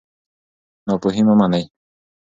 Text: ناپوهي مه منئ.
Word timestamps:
ناپوهي 0.87 1.21
مه 1.27 1.33
منئ. 1.39 1.63